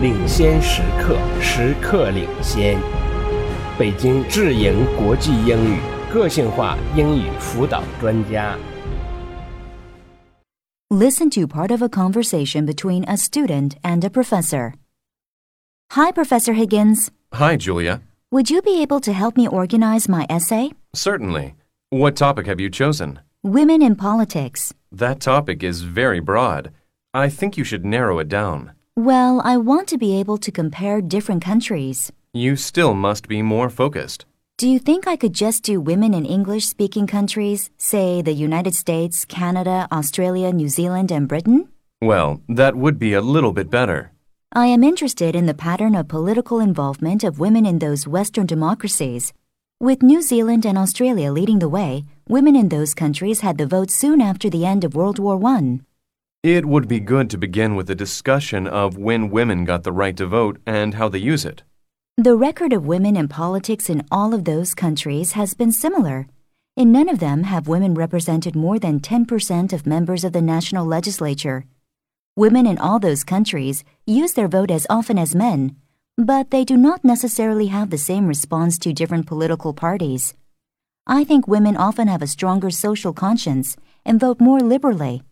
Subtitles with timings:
[0.00, 2.78] 领先时刻，时刻领先。
[3.78, 5.78] 北京智盈国际英语
[6.12, 8.56] 个性化英语辅导专家。
[10.90, 14.72] Listen to part of a conversation between a student and a professor.
[15.92, 17.10] Hi, Professor Higgins.
[17.32, 18.00] Hi, Julia.
[18.30, 20.72] Would you be able to help me organize my essay?
[20.94, 21.54] Certainly.
[21.90, 23.20] What topic have you chosen?
[23.42, 24.72] Women in Politics.
[24.90, 26.70] That topic is very broad.
[27.14, 28.72] I think you should narrow it down.
[28.98, 32.10] Well, I want to be able to compare different countries.
[32.32, 34.24] You still must be more focused.
[34.56, 38.74] Do you think I could just do women in English speaking countries, say the United
[38.74, 41.68] States, Canada, Australia, New Zealand, and Britain?
[42.02, 44.10] Well, that would be a little bit better.
[44.52, 49.32] I am interested in the pattern of political involvement of women in those Western democracies.
[49.78, 53.92] With New Zealand and Australia leading the way, women in those countries had the vote
[53.92, 55.78] soon after the end of World War I.
[56.44, 60.16] It would be good to begin with a discussion of when women got the right
[60.16, 61.64] to vote and how they use it.
[62.16, 66.28] The record of women in politics in all of those countries has been similar.
[66.76, 70.86] In none of them have women represented more than 10% of members of the national
[70.86, 71.64] legislature.
[72.36, 75.74] Women in all those countries use their vote as often as men,
[76.16, 80.34] but they do not necessarily have the same response to different political parties.
[81.04, 85.22] I think women often have a stronger social conscience and vote more liberally.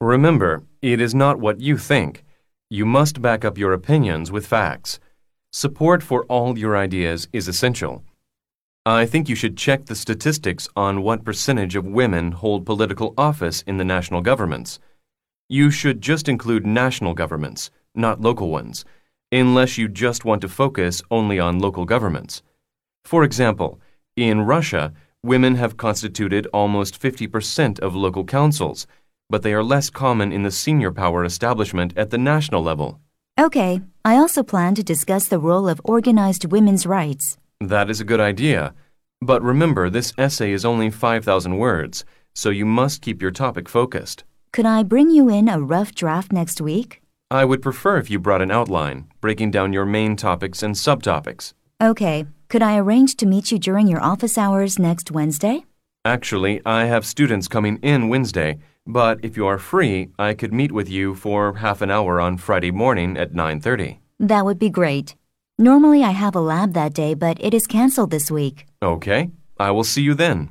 [0.00, 2.24] Remember, it is not what you think.
[2.68, 4.98] You must back up your opinions with facts.
[5.52, 8.02] Support for all your ideas is essential.
[8.84, 13.62] I think you should check the statistics on what percentage of women hold political office
[13.62, 14.78] in the national governments.
[15.48, 18.84] You should just include national governments, not local ones,
[19.30, 22.42] unless you just want to focus only on local governments.
[23.04, 23.80] For example,
[24.16, 28.86] in Russia, women have constituted almost 50% of local councils,
[29.34, 33.00] but they are less common in the senior power establishment at the national level.
[33.36, 37.36] Okay, I also plan to discuss the role of organized women's rights.
[37.60, 38.74] That is a good idea.
[39.20, 44.22] But remember, this essay is only 5,000 words, so you must keep your topic focused.
[44.52, 47.02] Could I bring you in a rough draft next week?
[47.28, 51.54] I would prefer if you brought an outline, breaking down your main topics and subtopics.
[51.82, 55.64] Okay, could I arrange to meet you during your office hours next Wednesday?
[56.06, 60.70] Actually, I have students coming in Wednesday, but if you are free, I could meet
[60.70, 64.00] with you for half an hour on Friday morning at 9:30.
[64.20, 65.16] That would be great.
[65.58, 68.66] Normally I have a lab that day, but it is canceled this week.
[68.82, 70.50] Okay, I will see you then.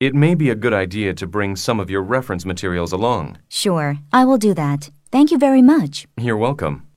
[0.00, 3.38] It may be a good idea to bring some of your reference materials along.
[3.48, 4.90] Sure, I will do that.
[5.10, 6.06] Thank you very much.
[6.18, 6.89] You're welcome.